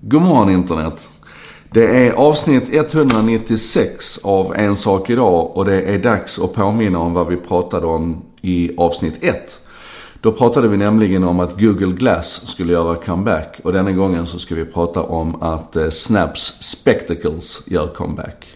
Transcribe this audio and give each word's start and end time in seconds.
God 0.00 0.22
morgon 0.22 0.50
internet. 0.50 1.08
Det 1.72 2.06
är 2.06 2.12
avsnitt 2.12 2.74
196 2.74 4.18
av 4.24 4.54
En 4.56 4.76
sak 4.76 5.10
idag 5.10 5.56
och 5.56 5.64
det 5.64 5.82
är 5.82 5.98
dags 5.98 6.38
att 6.38 6.54
påminna 6.54 6.98
om 6.98 7.12
vad 7.12 7.28
vi 7.28 7.36
pratade 7.36 7.86
om 7.86 8.22
i 8.42 8.70
avsnitt 8.76 9.14
1. 9.20 9.60
Då 10.20 10.32
pratade 10.32 10.68
vi 10.68 10.76
nämligen 10.76 11.24
om 11.24 11.40
att 11.40 11.60
Google 11.60 11.92
Glass 11.92 12.46
skulle 12.46 12.72
göra 12.72 12.96
comeback 12.96 13.60
och 13.64 13.72
denna 13.72 13.92
gången 13.92 14.26
så 14.26 14.38
ska 14.38 14.54
vi 14.54 14.64
prata 14.64 15.02
om 15.02 15.42
att 15.42 15.76
eh, 15.76 15.90
Snaps 15.90 16.62
Spectacles 16.62 17.62
gör 17.66 17.86
comeback. 17.86 18.46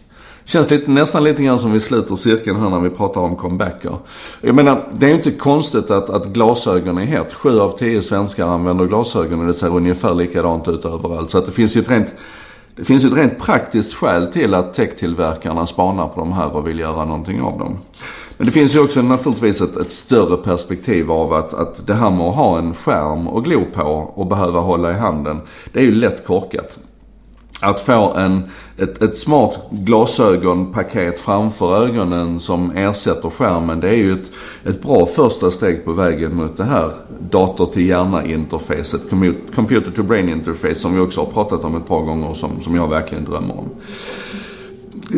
Känns 0.51 0.71
lite, 0.71 0.91
nästan 0.91 1.25
lite 1.25 1.43
grann 1.43 1.59
som 1.59 1.73
vi 1.73 1.81
sluter 1.81 2.17
cirkeln 2.17 2.61
här 2.61 2.71
när 2.71 2.81
vi 2.81 2.91
pratar 2.91 3.21
om 3.21 3.37
comebacker. 3.37 3.97
Jag 4.41 4.55
menar, 4.55 4.89
det 4.93 5.07
är 5.07 5.11
ju 5.11 5.17
inte 5.17 5.31
konstigt 5.31 5.91
att, 5.91 6.11
att 6.11 6.27
glasögon 6.27 6.99
är 6.99 7.05
hett. 7.05 7.33
Sju 7.33 7.61
av 7.61 7.79
tio 7.79 8.03
svenskar 8.03 8.47
använder 8.47 8.87
glasögon 8.87 9.41
och 9.41 9.47
det 9.47 9.55
ser 9.55 9.77
ungefär 9.77 10.15
likadant 10.15 10.69
ut 10.69 10.85
överallt. 10.85 11.31
Så 11.31 11.39
att 11.39 11.47
det 11.47 11.53
finns 11.53 11.77
ju 11.77 11.81
ett 11.81 11.91
rent 11.91 12.15
det 12.77 12.85
finns 12.85 13.05
ju 13.05 13.09
ett 13.09 13.17
rent 13.17 13.39
praktiskt 13.39 13.95
skäl 13.95 14.27
till 14.27 14.55
att 14.55 14.75
techtillverkarna 14.75 15.67
spanar 15.67 16.09
på 16.09 16.21
de 16.21 16.33
här 16.33 16.57
och 16.57 16.69
vill 16.69 16.79
göra 16.79 17.05
någonting 17.05 17.41
av 17.43 17.59
dem. 17.59 17.79
Men 18.37 18.47
det 18.47 18.53
finns 18.53 18.75
ju 18.75 18.81
också 18.81 19.03
naturligtvis 19.03 19.61
ett, 19.61 19.77
ett, 19.77 19.93
större 19.93 20.37
perspektiv 20.37 21.11
av 21.13 21.33
att, 21.33 21.55
att 21.55 21.87
det 21.87 21.95
här 21.95 22.11
med 22.11 22.27
att 22.27 22.35
ha 22.35 22.59
en 22.59 22.75
skärm 22.75 23.29
och 23.29 23.45
glo 23.45 23.65
på 23.75 24.13
och 24.15 24.27
behöva 24.27 24.61
hålla 24.61 24.91
i 24.91 24.95
handen. 24.95 25.41
Det 25.73 25.79
är 25.79 25.85
ju 25.85 25.95
lätt 25.95 26.27
korkat 26.27 26.79
att 27.61 27.81
få 27.81 28.15
en, 28.15 28.43
ett, 28.77 29.03
ett 29.03 29.19
smart 29.19 29.59
glasögonpaket 29.71 31.21
framför 31.21 31.85
ögonen 31.85 32.41
som 32.41 32.71
ersätter 32.71 33.31
skärmen. 33.31 33.81
Det 33.81 33.89
är 33.89 33.97
ju 33.97 34.13
ett, 34.13 34.31
ett 34.65 34.83
bra 34.83 35.07
första 35.07 35.51
steg 35.51 35.85
på 35.85 35.93
vägen 35.93 36.35
mot 36.35 36.57
det 36.57 36.65
här 36.65 36.93
dator 37.31 37.67
till 37.67 37.87
hjärna-interfacet, 37.87 39.01
computer 39.55 39.91
to 39.91 40.03
brain 40.03 40.29
interface 40.29 40.75
som 40.75 40.95
vi 40.95 41.01
också 41.01 41.21
har 41.21 41.31
pratat 41.31 41.65
om 41.65 41.77
ett 41.77 41.87
par 41.87 42.01
gånger 42.01 42.29
och 42.29 42.37
som, 42.37 42.61
som 42.61 42.75
jag 42.75 42.89
verkligen 42.89 43.25
drömmer 43.25 43.59
om. 43.59 43.69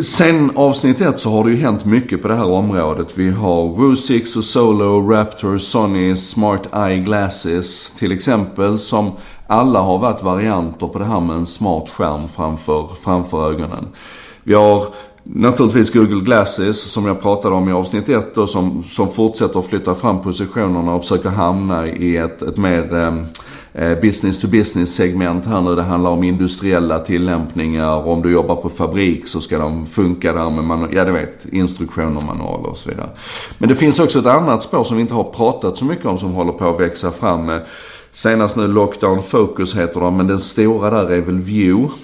Sen 0.01 0.51
avsnitt 0.55 1.01
ett 1.01 1.19
så 1.19 1.31
har 1.31 1.45
det 1.45 1.51
ju 1.51 1.57
hänt 1.57 1.85
mycket 1.85 2.23
på 2.23 2.29
det 2.29 2.35
här 2.35 2.51
området. 2.51 3.19
Vi 3.19 3.31
har 3.31 3.63
Woo-Six 3.63 4.37
och 4.37 4.45
Solo, 4.45 5.11
Raptor, 5.11 5.59
Sony, 5.59 6.17
Smart 6.17 6.69
Eye 6.75 6.99
Glasses 6.99 7.91
till 7.99 8.13
exempel 8.13 8.79
som 8.79 9.13
alla 9.47 9.81
har 9.81 9.99
varit 9.99 10.23
varianter 10.23 10.87
på 10.87 10.99
det 10.99 11.05
här 11.05 11.21
med 11.21 11.37
en 11.37 11.47
smart 11.47 11.91
skärm 11.91 12.29
framför, 12.29 12.89
framför 13.05 13.51
ögonen. 13.51 13.89
Vi 14.43 14.55
har 14.55 14.87
naturligtvis 15.23 15.93
Google 15.93 16.21
Glasses 16.21 16.93
som 16.93 17.07
jag 17.07 17.23
pratade 17.23 17.55
om 17.55 17.69
i 17.69 17.73
avsnitt 17.73 18.09
1 18.09 18.39
och 18.39 18.49
som, 18.49 18.83
som 18.83 19.09
fortsätter 19.09 19.59
att 19.59 19.67
flytta 19.67 19.95
fram 19.95 20.23
positionerna 20.23 20.95
och 20.95 21.03
försöker 21.03 21.29
hamna 21.29 21.87
i 21.87 22.17
ett, 22.17 22.43
ett 22.43 22.57
mer 22.57 22.95
eh, 22.95 23.15
Eh, 23.75 24.01
business 24.01 24.41
to 24.41 24.49
business 24.49 24.95
segment 24.95 25.47
här 25.47 25.61
nu. 25.61 25.75
Det 25.75 25.83
handlar 25.83 26.11
om 26.11 26.25
industriella 26.25 26.99
tillämpningar. 26.99 28.07
Om 28.09 28.23
du 28.23 28.33
jobbar 28.33 28.57
på 28.57 28.69
fabrik 28.69 29.27
så 29.27 29.41
ska 29.41 29.59
de 29.59 29.87
funka 29.87 30.33
där 30.33 30.51
med 30.51 30.65
man 30.65 30.89
ja 30.93 31.05
du 31.05 31.13
vet, 31.13 31.47
instruktioner, 31.53 32.21
manualer 32.21 32.71
och 32.71 32.77
så 32.77 32.89
vidare. 32.89 33.09
Men 33.59 33.69
det 33.69 33.75
finns 33.75 33.99
också 33.99 34.19
ett 34.19 34.27
annat 34.27 34.63
spår 34.63 34.85
som 34.85 34.97
vi 34.97 35.01
inte 35.01 35.15
har 35.15 35.25
pratat 35.25 35.77
så 35.77 35.85
mycket 35.85 36.07
om 36.07 36.19
som 36.19 36.33
håller 36.33 36.53
på 36.53 36.69
att 36.69 36.81
växa 36.81 37.11
fram. 37.11 37.49
Eh, 37.49 37.59
senast 38.13 38.57
nu 38.57 38.69
Lockdown 38.69 39.23
Focus 39.23 39.77
heter 39.77 40.01
de, 40.01 40.17
men 40.17 40.27
den 40.27 40.39
stora 40.39 40.91
där 40.91 41.11
är 41.11 41.21
väl 41.21 41.39
View. 41.39 41.95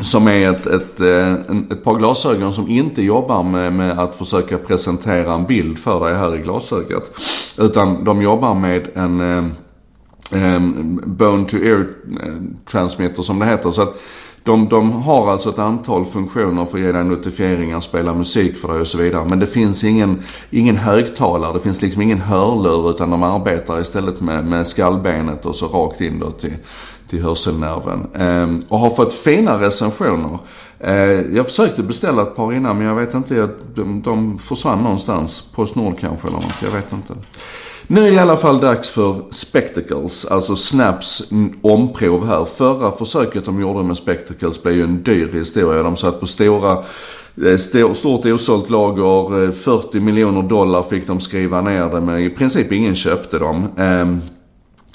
Som 0.00 0.28
är 0.28 0.50
ett, 0.50 0.66
ett, 0.66 1.00
eh, 1.00 1.32
ett 1.70 1.84
par 1.84 1.94
glasögon 1.98 2.52
som 2.52 2.68
inte 2.68 3.02
jobbar 3.02 3.42
med, 3.42 3.72
med, 3.72 3.98
att 3.98 4.14
försöka 4.14 4.58
presentera 4.58 5.34
en 5.34 5.46
bild 5.46 5.78
för 5.78 6.00
dig 6.00 6.14
här 6.14 6.34
i 6.34 6.38
glasögat. 6.38 7.20
Utan 7.56 8.04
de 8.04 8.22
jobbar 8.22 8.54
med 8.54 8.88
en 8.94 9.20
Ehm, 10.32 11.00
bone 11.04 11.44
to 11.44 11.56
ear 11.56 11.86
ehm, 12.22 12.56
transmitter 12.70 13.22
som 13.22 13.38
det 13.38 13.46
heter. 13.46 13.70
Så 13.70 13.82
att 13.82 14.00
de, 14.46 14.68
de 14.68 14.92
har 14.92 15.30
alltså 15.30 15.48
ett 15.48 15.58
antal 15.58 16.04
funktioner 16.04 16.64
för 16.64 16.78
att 16.78 16.84
ge 16.84 16.92
dig 16.92 17.04
notifieringar, 17.04 17.80
spela 17.80 18.14
musik 18.14 18.56
för 18.56 18.68
dig 18.68 18.80
och 18.80 18.86
så 18.86 18.98
vidare. 18.98 19.24
Men 19.28 19.38
det 19.38 19.46
finns 19.46 19.84
ingen, 19.84 20.22
ingen 20.50 20.76
högtalare, 20.76 21.52
det 21.52 21.60
finns 21.60 21.82
liksom 21.82 22.02
ingen 22.02 22.20
hörlur 22.20 22.90
utan 22.90 23.10
de 23.10 23.22
arbetar 23.22 23.80
istället 23.80 24.20
med, 24.20 24.46
med 24.46 24.66
skallbenet 24.66 25.46
och 25.46 25.54
så 25.54 25.66
rakt 25.66 26.00
in 26.00 26.18
då 26.18 26.30
till, 26.30 26.56
till 27.08 27.22
hörselnerven. 27.22 28.06
Ehm, 28.14 28.62
och 28.68 28.78
har 28.78 28.90
fått 28.90 29.14
fina 29.14 29.60
recensioner. 29.60 30.38
Ehm, 30.80 31.36
jag 31.36 31.46
försökte 31.46 31.82
beställa 31.82 32.22
ett 32.22 32.36
par 32.36 32.52
innan 32.52 32.78
men 32.78 32.86
jag 32.86 32.94
vet 32.94 33.14
inte, 33.14 33.48
de, 33.74 34.02
de 34.02 34.38
försvann 34.38 34.82
någonstans. 34.82 35.44
Postnord 35.54 35.98
kanske 35.98 36.28
eller 36.28 36.38
något, 36.38 36.62
jag 36.62 36.70
vet 36.70 36.92
inte. 36.92 37.14
Nu 37.88 38.00
är 38.00 38.10
det 38.10 38.16
i 38.16 38.18
alla 38.18 38.36
fall 38.36 38.60
dags 38.60 38.90
för 38.90 39.22
Spectacles, 39.30 40.24
alltså 40.24 40.56
Snaps 40.56 41.22
omprov 41.62 42.26
här. 42.26 42.44
Förra 42.44 42.92
försöket 42.92 43.44
de 43.44 43.60
gjorde 43.60 43.82
med 43.82 43.96
Spectacles 43.96 44.62
blev 44.62 44.74
ju 44.74 44.82
en 44.82 45.02
dyr 45.02 45.32
historia. 45.32 45.82
De 45.82 45.96
satt 45.96 46.20
på 46.20 46.26
stora 46.26 46.84
eh, 47.46 47.56
Stort 47.94 48.26
osålt 48.26 48.70
lager, 48.70 49.44
eh, 49.44 49.50
40 49.50 50.00
miljoner 50.00 50.42
dollar 50.42 50.82
fick 50.82 51.06
de 51.06 51.20
skriva 51.20 51.60
ner 51.60 51.88
det 51.88 52.00
med. 52.00 52.22
I 52.22 52.30
princip 52.30 52.72
ingen 52.72 52.94
köpte 52.94 53.38
dem. 53.38 53.68
Ehm, 53.76 54.20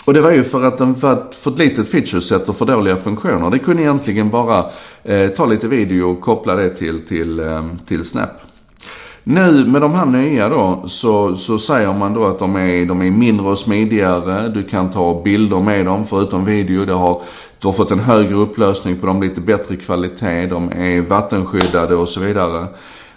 och 0.06 0.14
det 0.14 0.22
var 0.22 0.32
ju 0.32 0.44
för 0.44 0.64
att 0.64 0.78
den 0.78 0.94
var 0.94 1.28
för 1.32 1.52
ett 1.52 1.58
litet 1.58 1.90
featureset 1.90 2.50
och 2.50 2.58
för 2.58 2.66
dåliga 2.66 2.98
funktioner. 2.98 3.50
Det 3.50 3.60
kunde 3.60 3.84
egentligen 3.84 4.30
bara 4.30 4.66
eh, 5.04 5.28
ta 5.30 5.46
lite 5.46 5.68
video 5.68 6.12
och 6.12 6.22
koppla 6.22 6.56
det 6.56 6.70
till, 6.70 7.08
till, 7.08 7.40
eh, 7.40 7.66
till 7.88 8.04
Snap. 8.04 8.30
Nu 9.24 9.66
med 9.66 9.82
de 9.82 9.94
här 9.94 10.06
nya 10.06 10.50
då 10.50 10.84
så, 10.88 11.36
så 11.36 11.60
säger 11.60 11.94
man 11.94 12.14
då 12.14 12.26
att 12.26 12.40
de 12.40 12.56
är, 12.56 12.86
de 12.86 13.02
är 13.02 13.12
mindre 13.12 13.48
och 13.48 13.58
smidigare. 13.58 14.48
Du 14.48 14.64
kan 14.64 14.92
ta 14.92 15.22
bilder 15.24 15.60
med 15.60 15.86
dem 15.86 16.08
förutom 16.08 16.46
video. 16.46 16.86
Det 16.86 16.94
har, 16.94 17.22
du 17.60 17.68
har 17.68 17.74
fått 17.74 17.92
en 17.92 18.00
högre 18.00 18.36
upplösning 18.36 18.98
på 19.00 19.06
dem, 19.06 19.22
lite 19.22 19.42
bättre 19.42 19.76
kvalitet. 19.76 20.46
De 20.46 20.72
är 20.72 21.02
vattenskyddade 21.02 21.96
och 21.96 22.10
så 22.10 22.20
vidare. 22.20 22.68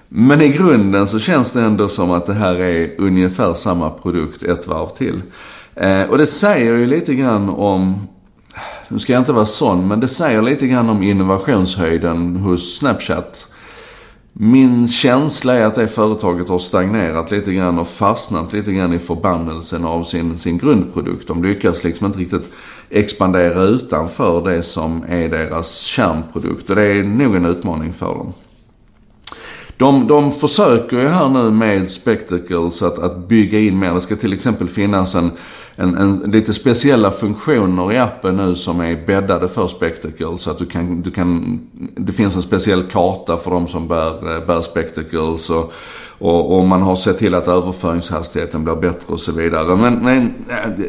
Men 0.09 0.41
i 0.41 0.49
grunden 0.49 1.07
så 1.07 1.19
känns 1.19 1.53
det 1.53 1.63
ändå 1.63 1.89
som 1.89 2.11
att 2.11 2.27
det 2.27 2.35
här 2.35 2.55
är 2.55 3.01
ungefär 3.01 3.55
samma 3.55 3.91
produkt 3.91 4.43
ett 4.43 4.67
varv 4.67 4.89
till. 4.89 5.23
Eh, 5.75 6.03
och 6.03 6.19
det 6.19 6.27
säger 6.27 6.77
ju 6.77 6.87
lite 6.87 7.15
grann 7.15 7.49
om, 7.49 8.07
nu 8.89 8.99
ska 8.99 9.13
jag 9.13 9.21
inte 9.21 9.33
vara 9.33 9.47
sån, 9.47 9.89
men 9.89 10.01
det 10.01 10.09
säger 10.09 10.43
lite 10.43 10.67
grann 10.67 10.91
om 10.91 11.03
innovationshöjden 11.03 12.37
hos 12.37 12.79
Snapchat. 12.79 13.49
Min 14.37 14.89
känsla 14.89 15.55
är 15.55 15.65
att 15.65 15.75
det 15.75 15.89
företaget 15.89 16.49
har 16.49 16.59
stagnerat 16.59 17.31
lite 17.31 17.53
grann 17.53 17.79
och 17.79 17.89
fastnat 17.89 18.53
lite 18.53 18.73
grann 18.73 18.93
i 18.93 18.99
förbannelsen 18.99 19.85
av 19.85 20.05
sin, 20.05 20.39
sin 20.39 20.59
grundprodukt. 20.59 21.29
De 21.29 21.43
lyckas 21.43 21.85
liksom 21.85 22.07
inte 22.07 22.19
riktigt 22.19 22.53
expandera 22.91 23.63
utanför 23.63 24.51
det 24.51 24.63
som 24.63 25.05
är 25.09 25.29
deras 25.29 25.81
kärnprodukt. 25.81 26.71
Och 26.71 26.77
det 26.77 26.87
är 26.87 27.03
nog 27.03 27.37
en 27.37 27.47
utmaning 27.47 27.93
för 27.93 28.15
dem. 28.15 28.33
De, 29.77 30.07
de 30.07 30.33
försöker 30.33 30.97
ju 30.97 31.07
här 31.07 31.29
nu 31.29 31.51
med 31.51 31.91
Spectacles 31.91 32.83
att, 32.83 32.99
att 32.99 33.29
bygga 33.29 33.59
in 33.59 33.79
mer. 33.79 33.95
Det 33.95 34.01
ska 34.01 34.17
till 34.17 34.33
exempel 34.33 34.69
finnas 34.69 35.15
en, 35.15 35.31
en, 35.77 35.97
en, 35.97 36.19
lite 36.19 36.53
speciella 36.53 37.11
funktioner 37.11 37.93
i 37.93 37.99
appen 37.99 38.37
nu 38.37 38.55
som 38.55 38.81
är 38.81 39.07
bäddade 39.07 39.49
för 39.49 39.67
Spectacles. 39.67 40.43
Så 40.43 40.51
att 40.51 40.59
du 40.59 40.67
kan, 40.67 41.03
du 41.03 41.11
kan, 41.11 41.61
det 41.97 42.13
finns 42.13 42.37
en 42.37 42.43
speciell 42.43 42.83
karta 42.83 43.37
för 43.37 43.51
de 43.51 43.69
som 43.69 43.89
bär, 43.89 44.37
eh, 44.37 44.47
bär 44.47 44.61
Spectacles. 44.61 45.51
Och, 45.51 45.73
och, 46.19 46.57
och 46.59 46.65
man 46.65 46.83
har 46.83 46.97
sett 46.97 47.19
till 47.19 47.35
att 47.35 47.49
överföringshastigheten 47.49 48.65
blir 48.65 48.75
bättre 48.75 49.13
och 49.13 49.21
så 49.21 49.33
vidare. 49.33 49.77
Men, 49.77 49.95
men 49.95 50.35
eh, 50.49 50.87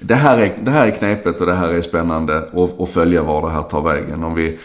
det, 0.00 0.14
här 0.14 0.38
är, 0.38 0.52
det 0.62 0.70
här 0.70 0.86
är 0.86 0.90
knepigt 0.90 1.40
och 1.40 1.46
det 1.46 1.54
här 1.54 1.68
är 1.68 1.82
spännande 1.82 2.38
att 2.78 2.90
följa 2.90 3.22
var 3.22 3.42
det 3.42 3.52
här 3.52 3.62
tar 3.62 3.82
vägen. 3.82 4.24
Om 4.24 4.34
vi 4.34 4.58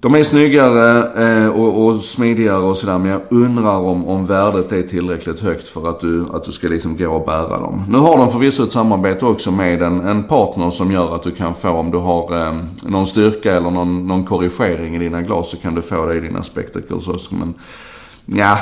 de 0.00 0.14
är 0.14 0.24
snyggare 0.24 1.12
eh, 1.24 1.48
och, 1.48 1.86
och 1.86 1.96
smidigare 1.96 2.58
och 2.58 2.76
sådär 2.76 2.98
men 2.98 3.10
jag 3.10 3.20
undrar 3.30 3.78
om, 3.78 4.08
om 4.08 4.26
värdet 4.26 4.72
är 4.72 4.82
tillräckligt 4.82 5.40
högt 5.40 5.68
för 5.68 5.88
att 5.88 6.00
du, 6.00 6.26
att 6.32 6.44
du 6.44 6.52
ska 6.52 6.68
liksom 6.68 6.96
gå 6.96 7.10
och 7.10 7.26
bära 7.26 7.58
dem. 7.58 7.84
Nu 7.88 7.98
har 7.98 8.18
de 8.18 8.32
förvisso 8.32 8.64
ett 8.64 8.72
samarbete 8.72 9.26
också 9.26 9.50
med 9.50 9.82
en, 9.82 10.00
en 10.00 10.24
partner 10.24 10.70
som 10.70 10.92
gör 10.92 11.14
att 11.14 11.22
du 11.22 11.30
kan 11.30 11.54
få 11.54 11.68
om 11.68 11.90
du 11.90 11.98
har 11.98 12.46
eh, 12.46 12.58
någon 12.82 13.06
styrka 13.06 13.56
eller 13.56 13.70
någon, 13.70 14.06
någon 14.06 14.24
korrigering 14.24 14.96
i 14.96 14.98
dina 14.98 15.22
glas 15.22 15.50
så 15.50 15.56
kan 15.56 15.74
du 15.74 15.82
få 15.82 16.06
det 16.06 16.14
i 16.14 16.20
dina 16.20 16.42
spectacles 16.42 17.08
också. 17.08 17.34
Men 17.34 17.54
ja, 18.26 18.58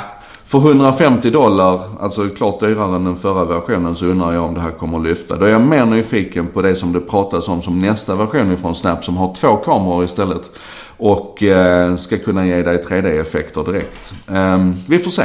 för 0.49 0.57
150 0.57 1.29
dollar, 1.29 1.81
alltså 1.99 2.29
klart 2.29 2.59
dyrare 2.59 2.95
än 2.95 3.03
den 3.03 3.15
förra 3.15 3.45
versionen, 3.45 3.95
så 3.95 4.05
undrar 4.05 4.33
jag 4.33 4.43
om 4.43 4.53
det 4.53 4.61
här 4.61 4.71
kommer 4.71 4.97
att 4.97 5.03
lyfta. 5.03 5.37
Då 5.37 5.45
är 5.45 5.49
jag 5.49 5.61
mer 5.61 5.85
nyfiken 5.85 6.47
på 6.47 6.61
det 6.61 6.75
som 6.75 6.93
det 6.93 6.99
pratas 6.99 7.47
om 7.47 7.61
som 7.61 7.81
nästa 7.81 8.15
version 8.15 8.51
ifrån 8.51 8.75
Snap 8.75 9.03
som 9.03 9.17
har 9.17 9.35
två 9.35 9.55
kameror 9.55 10.03
istället. 10.03 10.51
Och 10.97 11.43
eh, 11.43 11.95
ska 11.95 12.17
kunna 12.17 12.45
ge 12.45 12.61
dig 12.61 12.77
3D-effekter 12.77 13.63
direkt. 13.63 14.13
Eh, 14.27 14.69
vi 14.87 14.99
får 14.99 15.11
se. 15.11 15.23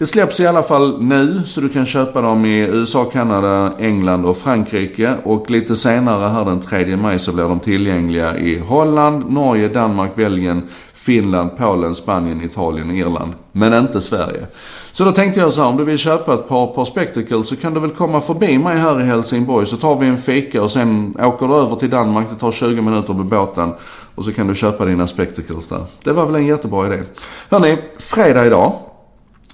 Det 0.00 0.06
släpps 0.06 0.40
i 0.40 0.46
alla 0.46 0.62
fall 0.62 1.02
nu 1.02 1.42
så 1.46 1.60
du 1.60 1.68
kan 1.68 1.86
köpa 1.86 2.20
dem 2.20 2.44
i 2.44 2.58
USA, 2.58 3.04
Kanada, 3.04 3.72
England 3.78 4.24
och 4.24 4.36
Frankrike. 4.36 5.14
Och 5.24 5.50
lite 5.50 5.76
senare 5.76 6.28
här 6.28 6.44
den 6.44 6.60
3 6.60 6.96
maj 6.96 7.18
så 7.18 7.32
blir 7.32 7.44
de 7.44 7.60
tillgängliga 7.60 8.38
i 8.38 8.58
Holland, 8.58 9.32
Norge, 9.32 9.68
Danmark, 9.68 10.16
Belgien, 10.16 10.68
Finland, 10.94 11.50
Polen, 11.56 11.94
Spanien, 11.94 12.42
Italien 12.42 12.90
och 12.90 12.96
Irland. 12.96 13.32
Men 13.52 13.72
inte 13.72 14.00
Sverige. 14.00 14.46
Så 14.92 15.04
då 15.04 15.12
tänkte 15.12 15.40
jag 15.40 15.52
så 15.52 15.60
här, 15.62 15.68
om 15.68 15.76
du 15.76 15.84
vill 15.84 15.98
köpa 15.98 16.34
ett 16.34 16.48
par, 16.48 16.66
par 16.66 16.84
spectacles 16.84 17.48
så 17.48 17.56
kan 17.56 17.74
du 17.74 17.80
väl 17.80 17.90
komma 17.90 18.20
förbi 18.20 18.58
mig 18.58 18.78
här 18.78 19.00
i 19.00 19.04
Helsingborg 19.04 19.66
så 19.66 19.76
tar 19.76 19.96
vi 19.96 20.06
en 20.06 20.18
fika 20.18 20.62
och 20.62 20.70
sen 20.70 21.16
åker 21.18 21.48
du 21.48 21.54
över 21.54 21.76
till 21.76 21.90
Danmark. 21.90 22.26
Det 22.30 22.36
tar 22.36 22.52
20 22.52 22.82
minuter 22.82 23.14
på 23.14 23.22
båten. 23.22 23.72
Och 24.14 24.24
så 24.24 24.32
kan 24.32 24.46
du 24.46 24.54
köpa 24.54 24.84
dina 24.84 25.06
spectacles 25.06 25.66
där. 25.66 25.84
Det 26.04 26.12
var 26.12 26.26
väl 26.26 26.34
en 26.34 26.46
jättebra 26.46 26.86
idé. 26.86 27.02
Hörni, 27.50 27.76
fredag 27.98 28.46
idag. 28.46 28.72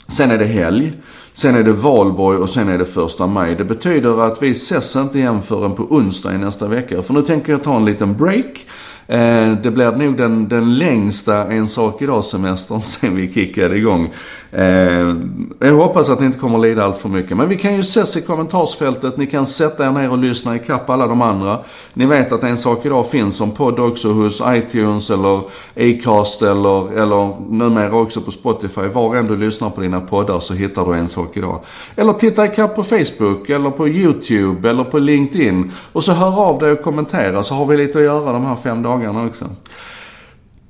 Sen 0.09 0.31
är 0.31 0.39
det 0.39 0.45
helg. 0.45 0.93
Sen 1.33 1.55
är 1.55 1.63
det 1.63 1.73
valborg 1.73 2.39
och 2.39 2.49
sen 2.49 2.69
är 2.69 2.79
det 2.79 2.85
första 2.85 3.27
maj. 3.27 3.55
Det 3.55 3.65
betyder 3.65 4.21
att 4.21 4.43
vi 4.43 4.51
ses 4.51 4.97
inte 4.97 5.19
igen 5.19 5.43
förrän 5.43 5.75
på 5.75 5.83
onsdag 5.83 6.35
i 6.35 6.39
nästa 6.39 6.69
vecka. 6.69 7.03
För 7.03 7.15
nu 7.15 7.23
tänker 7.23 7.53
jag 7.53 7.63
ta 7.63 7.77
en 7.77 7.85
liten 7.85 8.17
break. 8.17 8.67
Eh, 9.09 9.53
det 9.63 9.71
blir 9.71 9.93
nog 9.93 10.17
den, 10.17 10.49
den 10.49 10.79
längsta 10.79 11.53
En 11.53 11.69
sak 11.69 12.03
idag-semestern 12.03 12.81
sen 12.83 13.17
vi 13.17 13.33
kickade 13.33 13.77
igång. 13.77 14.13
Eh, 14.51 15.17
jag 15.59 15.75
hoppas 15.75 16.11
att 16.11 16.21
ni 16.21 16.27
inte 16.27 16.39
kommer 16.39 16.59
att 16.59 16.63
lida 16.63 16.85
allt 16.85 16.99
för 16.99 17.09
mycket. 17.09 17.37
Men 17.37 17.49
vi 17.49 17.57
kan 17.57 17.75
ju 17.75 17.81
ses 17.81 18.17
i 18.17 18.21
kommentarsfältet. 18.21 19.17
Ni 19.17 19.27
kan 19.27 19.47
sätta 19.47 19.87
er 19.87 19.91
ner 19.91 20.11
och 20.11 20.19
lyssna 20.19 20.57
ikapp 20.57 20.91
alla 20.91 21.07
de 21.07 21.23
andra. 21.23 21.59
Ni 21.95 22.07
vet 22.07 22.33
att 22.33 22.43
En 22.43 22.59
sak 22.59 22.87
idag 22.87 23.11
finns 23.11 23.37
som 23.37 23.51
podd 23.51 23.79
också 23.79 24.13
hos 24.13 24.43
iTunes 24.47 25.11
eller 25.11 25.43
Acast 25.77 26.43
eller, 26.43 27.03
eller 27.03 27.51
numera 27.51 27.97
också 27.97 28.21
på 28.21 28.31
Spotify. 28.31 28.81
Var 28.81 29.17
än 29.17 29.27
du 29.27 29.37
lyssnar 29.37 29.71
på 29.71 29.81
dina 29.81 30.01
poddar 30.01 30.41
så 30.41 30.55
hittar 30.55 30.87
du 30.87 30.95
En 30.95 31.09
sak 31.09 31.37
idag. 31.37 31.61
Eller 31.97 32.13
titta 32.13 32.47
ikapp 32.47 32.77
på 32.77 32.85
Facebook 32.85 33.51
eller 33.51 33.71
på 33.71 33.89
YouTube 33.89 34.71
eller 34.71 34.85
på 34.85 34.99
LinkedIn. 34.99 35.73
Och 35.93 36.05
så 36.05 36.13
hör 36.13 36.41
av 36.41 36.59
dig 36.59 36.73
och 36.73 36.83
kommentera 36.83 37.43
så 37.43 37.55
har 37.55 37.67
vi 37.67 37.77
lite 37.77 37.99
att 37.99 38.05
göra 38.05 38.33
de 38.33 38.47
här 38.47 38.57
fem 38.63 38.83
dagarna 38.83 38.96
också. 39.27 39.45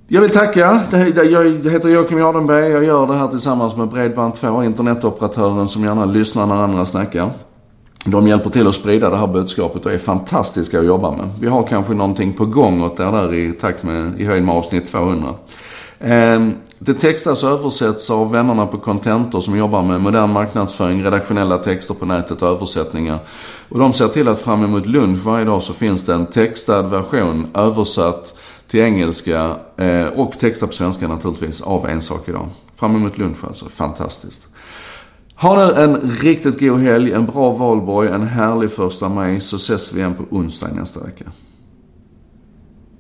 Jag 0.08 0.20
vill 0.20 0.31
tacka. 0.31 0.81
Jag 1.31 1.70
heter 1.70 1.88
Joakim 1.88 2.19
Jardenberg. 2.19 2.70
Jag 2.70 2.84
gör 2.84 3.06
det 3.06 3.14
här 3.14 3.28
tillsammans 3.28 3.76
med 3.76 3.88
Bredband2, 3.88 4.64
internetoperatören 4.64 5.69
som 5.69 5.84
gärna 5.84 6.05
lyssnar 6.05 6.46
när 6.46 6.55
andra 6.55 6.87
snackar. 6.87 7.31
De 8.05 8.28
hjälper 8.28 8.50
till 8.50 8.67
att 8.67 8.75
sprida 8.75 9.11
det 9.11 9.17
här 9.17 9.26
budskapet 9.26 9.87
och 9.87 9.93
är 9.93 9.99
fantastiska 9.99 10.78
att 10.78 10.87
jobba 10.87 11.11
med. 11.11 11.28
Vi 11.40 11.49
har 11.49 11.62
kanske 11.62 11.94
någonting 11.94 12.32
på 12.32 12.46
gång 12.46 12.82
åt 12.82 13.00
er 13.00 13.12
där 13.12 13.34
i 13.34 13.52
takt 13.52 13.82
med, 13.82 14.20
i 14.20 14.25
höjd 14.25 14.43
med 14.43 14.55
avsnitt 14.55 14.87
200. 14.87 15.34
Ehm, 16.01 16.55
det 16.79 16.95
textas 16.95 17.45
och 17.45 17.51
översätts 17.51 18.11
av 18.11 18.31
vännerna 18.31 18.67
på 18.67 18.79
Contentor 18.79 19.41
som 19.41 19.59
jobbar 19.59 19.83
med 19.83 20.01
modern 20.01 20.33
marknadsföring, 20.33 21.05
redaktionella 21.05 21.59
texter 21.59 21.95
på 21.95 22.07
nätet 22.07 22.43
och 22.43 22.49
översättningar. 22.49 23.19
Och 23.69 23.79
de 23.79 23.93
ser 23.93 24.09
till 24.09 24.29
att 24.29 24.39
fram 24.39 24.65
emot 24.65 24.87
lunch 24.87 25.25
varje 25.25 25.45
dag 25.45 25.63
så 25.63 25.73
finns 25.73 26.03
det 26.03 26.15
en 26.15 26.27
textad 26.27 26.83
version 26.83 27.47
översatt 27.55 28.35
till 28.69 28.81
engelska 28.81 29.57
eh, 29.77 30.07
och 30.07 30.39
textad 30.39 30.67
på 30.67 30.73
svenska 30.73 31.09
naturligtvis 31.09 31.61
av 31.61 31.89
En 31.89 32.03
sak 32.03 32.29
idag. 32.29 32.49
Fram 32.75 32.97
emot 32.97 33.19
lunch 33.19 33.45
alltså, 33.45 33.69
fantastiskt. 33.69 34.49
Ha 35.35 35.67
nu 35.67 35.73
en 35.73 36.11
riktigt 36.11 36.61
god 36.61 36.81
helg, 36.81 37.13
en 37.13 37.27
bra 37.27 37.51
valborg, 37.51 38.09
en 38.09 38.23
härlig 38.23 38.71
första 38.71 39.09
maj 39.09 39.41
så 39.41 39.57
ses 39.57 39.93
vi 39.93 39.99
igen 39.99 40.15
på 40.15 40.37
onsdag 40.37 40.69
nästa 40.69 41.01
vecka. 41.01 41.25